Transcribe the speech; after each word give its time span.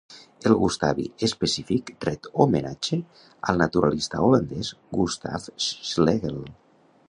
El 0.49 0.53
"gustavi" 0.61 1.03
específic 1.27 1.91
ret 2.09 2.31
homenatge 2.45 2.99
al 3.53 3.61
naturalista 3.63 4.25
holandès 4.29 4.75
Gustaaf 4.99 5.49
Schlegel. 5.69 6.45